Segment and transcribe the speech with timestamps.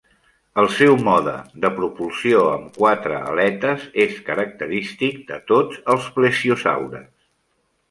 [0.61, 1.33] El seu mode
[1.65, 7.09] de propulsió amb quatre aletes és característic de tots els plesiosaures.